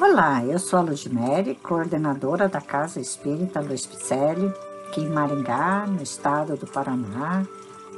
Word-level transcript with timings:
Olá, 0.00 0.44
eu 0.44 0.60
sou 0.60 0.78
a 0.78 0.82
Ludmere, 0.82 1.56
coordenadora 1.56 2.48
da 2.48 2.60
Casa 2.60 3.00
Espírita 3.00 3.60
Luiz 3.60 3.84
Picelli, 3.84 4.46
aqui 4.86 5.00
em 5.00 5.08
Maringá, 5.08 5.86
no 5.88 6.00
estado 6.00 6.56
do 6.56 6.68
Paraná, 6.68 7.44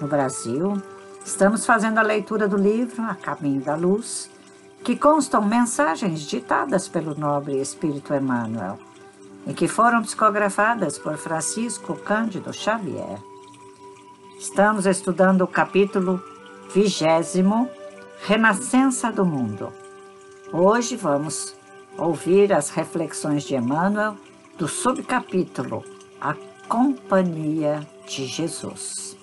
no 0.00 0.08
Brasil. 0.08 0.80
Estamos 1.22 1.66
fazendo 1.66 1.98
a 1.98 2.02
leitura 2.02 2.48
do 2.48 2.56
livro 2.56 3.02
A 3.02 3.14
Caminho 3.14 3.60
da 3.60 3.74
Luz, 3.74 4.30
que 4.82 4.96
constam 4.96 5.42
mensagens 5.42 6.22
ditadas 6.22 6.88
pelo 6.88 7.14
nobre 7.14 7.60
Espírito 7.60 8.14
Emmanuel 8.14 8.78
e 9.46 9.52
que 9.52 9.68
foram 9.68 10.00
psicografadas 10.00 10.98
por 10.98 11.18
Francisco 11.18 11.94
Cândido 11.96 12.50
Xavier. 12.50 13.18
Estamos 14.38 14.86
estudando 14.86 15.42
o 15.42 15.46
capítulo 15.46 16.18
vigésimo, 16.72 17.68
Renascença 18.22 19.12
do 19.12 19.26
Mundo. 19.26 19.70
Hoje 20.50 20.96
vamos 20.96 21.59
ouvir 22.00 22.52
as 22.52 22.70
reflexões 22.70 23.44
de 23.44 23.54
Emmanuel 23.54 24.16
do 24.56 24.66
subcapítulo 24.66 25.84
A 26.20 26.34
Companhia 26.66 27.86
de 28.06 28.26
Jesus. 28.26 29.16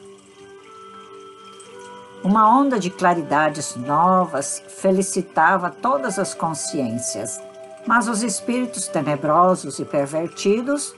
Uma 2.23 2.49
onda 2.49 2.79
de 2.79 2.89
claridades 2.89 3.75
novas 3.75 4.61
felicitava 4.67 5.71
todas 5.71 6.19
as 6.19 6.33
consciências, 6.33 7.41
mas 7.85 8.07
os 8.07 8.21
espíritos 8.21 8.87
tenebrosos 8.87 9.79
e 9.79 9.85
pervertidos, 9.85 10.93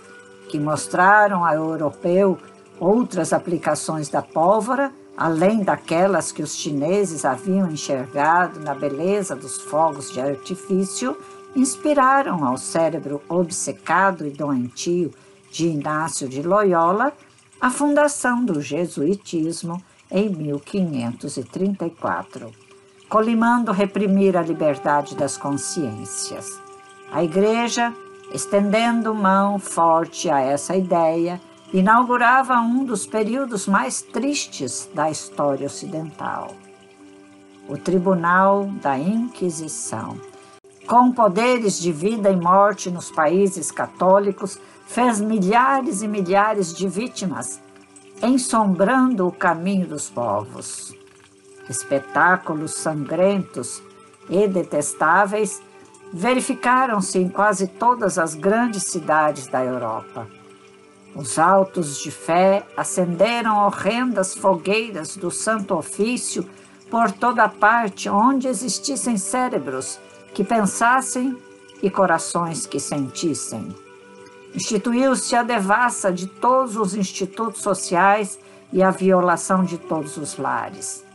que 0.49 0.59
mostraram 0.59 1.45
ao 1.45 1.53
europeu 1.53 2.37
outras 2.79 3.31
aplicações 3.31 4.09
da 4.09 4.21
pólvora, 4.21 4.91
além 5.15 5.61
daquelas 5.61 6.31
que 6.31 6.41
os 6.41 6.55
chineses 6.55 7.25
haviam 7.25 7.69
enxergado 7.69 8.59
na 8.61 8.73
beleza 8.73 9.35
dos 9.35 9.61
fogos 9.61 10.11
de 10.11 10.19
artifício, 10.19 11.15
inspiraram 11.55 12.45
ao 12.45 12.57
cérebro 12.57 13.21
obcecado 13.27 14.25
e 14.25 14.29
doentio 14.29 15.11
de 15.51 15.67
Inácio 15.67 16.29
de 16.29 16.41
Loyola 16.41 17.11
a 17.59 17.69
fundação 17.69 18.45
do 18.45 18.61
jesuitismo 18.61 19.83
em 20.09 20.29
1534, 20.29 22.51
colimando 23.09 23.71
reprimir 23.71 24.37
a 24.37 24.41
liberdade 24.41 25.15
das 25.15 25.37
consciências. 25.37 26.59
A 27.11 27.23
Igreja, 27.23 27.93
estendendo 28.33 29.13
mão 29.13 29.59
forte 29.59 30.29
a 30.29 30.39
essa 30.39 30.75
ideia, 30.75 31.39
inaugurava 31.73 32.55
um 32.55 32.85
dos 32.85 33.05
períodos 33.05 33.67
mais 33.67 34.01
tristes 34.01 34.89
da 34.93 35.11
história 35.11 35.67
ocidental. 35.67 36.55
O 37.67 37.77
Tribunal 37.77 38.67
da 38.81 38.97
Inquisição 38.97 40.17
com 40.89 41.11
poderes 41.11 41.79
de 41.79 41.91
vida 41.91 42.31
e 42.31 42.35
morte 42.35 42.89
nos 42.89 43.11
países 43.11 43.69
católicos, 43.69 44.59
fez 44.87 45.21
milhares 45.21 46.01
e 46.01 46.07
milhares 46.07 46.73
de 46.73 46.87
vítimas, 46.87 47.61
ensombrando 48.23 49.27
o 49.27 49.31
caminho 49.31 49.85
dos 49.85 50.09
povos. 50.09 50.91
Espetáculos 51.69 52.73
sangrentos 52.73 53.83
e 54.27 54.47
detestáveis 54.47 55.61
verificaram-se 56.11 57.19
em 57.19 57.29
quase 57.29 57.67
todas 57.67 58.17
as 58.17 58.33
grandes 58.33 58.81
cidades 58.81 59.45
da 59.45 59.63
Europa. 59.63 60.27
Os 61.15 61.37
autos 61.37 61.99
de 61.99 62.09
fé 62.09 62.65
acenderam 62.75 63.63
horrendas 63.63 64.33
fogueiras 64.33 65.15
do 65.15 65.29
Santo 65.29 65.75
Ofício 65.75 66.49
por 66.89 67.11
toda 67.11 67.47
parte 67.47 68.09
onde 68.09 68.47
existissem 68.47 69.17
cérebros 69.17 69.99
que 70.33 70.43
pensassem 70.43 71.37
e 71.81 71.89
corações 71.89 72.65
que 72.65 72.79
sentissem. 72.79 73.73
Instituiu-se 74.53 75.35
a 75.35 75.43
devassa 75.43 76.11
de 76.11 76.27
todos 76.27 76.75
os 76.75 76.95
institutos 76.95 77.61
sociais 77.61 78.39
e 78.73 78.81
a 78.81 78.91
violação 78.91 79.63
de 79.63 79.77
todos 79.77 80.17
os 80.17 80.37
lares. 80.37 81.05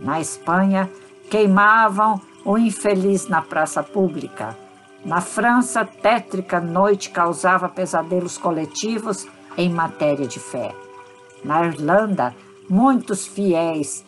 Na 0.00 0.20
Espanha, 0.20 0.90
queimavam 1.30 2.20
o 2.44 2.58
infeliz 2.58 3.28
na 3.28 3.40
praça 3.40 3.82
pública. 3.82 4.56
Na 5.04 5.20
França, 5.20 5.84
tétrica 5.84 6.60
noite 6.60 7.10
causava 7.10 7.68
pesadelos 7.68 8.38
coletivos 8.38 9.26
em 9.56 9.70
matéria 9.70 10.26
de 10.26 10.40
fé. 10.40 10.74
Na 11.44 11.64
Irlanda, 11.66 12.34
muitos 12.68 13.26
fiéis 13.26 14.04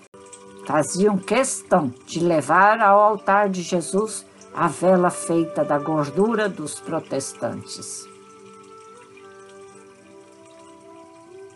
faziam 0.66 1.16
questão 1.16 1.94
de 2.06 2.19
levar 2.19 2.81
ao 2.81 2.99
altar 3.00 3.49
de 3.49 3.62
Jesus 3.62 4.27
a 4.53 4.66
vela 4.66 5.10
feita 5.10 5.65
da 5.65 5.78
gordura 5.78 6.49
dos 6.49 6.81
protestantes. 6.81 8.04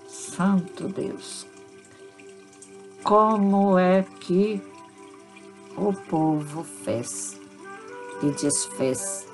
Santo 0.06 0.88
Deus, 0.88 1.44
como 3.02 3.76
é 3.76 4.06
que 4.20 4.62
o 5.76 5.92
povo 5.92 6.62
fez 6.62 7.38
e 8.22 8.30
desfez 8.30 9.26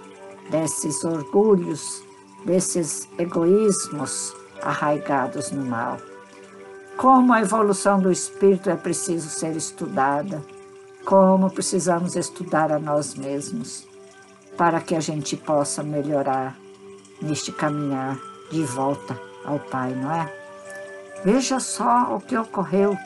desses 0.50 1.04
orgulhos, 1.04 2.02
desses 2.46 3.06
egoísmos 3.18 4.34
arraigados 4.62 5.50
no 5.50 5.64
mal? 5.64 5.98
Como 6.96 7.34
a 7.34 7.42
evolução 7.42 8.00
do 8.00 8.10
espírito 8.10 8.70
é 8.70 8.76
preciso 8.76 9.28
ser 9.28 9.54
estudada, 9.54 10.42
como 11.04 11.50
precisamos 11.50 12.16
estudar 12.16 12.72
a 12.72 12.78
nós 12.78 13.14
mesmos 13.14 13.86
para 14.56 14.80
que 14.80 14.94
a 14.94 15.00
gente 15.00 15.36
possa 15.36 15.82
melhorar 15.82 16.56
neste 17.20 17.52
caminhar 17.52 18.18
de 18.50 18.62
volta 18.64 19.20
ao 19.44 19.58
Pai, 19.58 19.94
não 19.94 20.10
é? 20.10 20.32
Veja 21.22 21.60
só 21.60 22.16
o 22.16 22.20
que 22.20 22.36
ocorreu. 22.36 22.96